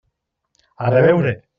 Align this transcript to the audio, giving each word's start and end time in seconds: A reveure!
A 0.85 0.89
reveure! 0.89 1.39